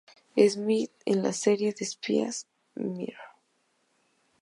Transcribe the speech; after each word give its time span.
Smith 0.49 0.89
en 1.05 1.21
la 1.21 1.31
serie 1.31 1.73
de 1.73 1.85
espías 1.85 2.47
"Mr. 2.73 3.13